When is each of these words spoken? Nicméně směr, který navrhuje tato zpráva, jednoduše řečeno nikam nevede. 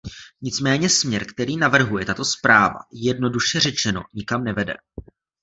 Nicméně 0.41 0.89
směr, 0.89 1.25
který 1.25 1.57
navrhuje 1.57 2.05
tato 2.05 2.25
zpráva, 2.25 2.79
jednoduše 2.93 3.59
řečeno 3.59 4.01
nikam 4.13 4.43
nevede. 4.43 4.73